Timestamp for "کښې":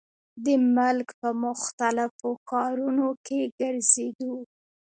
3.25-3.41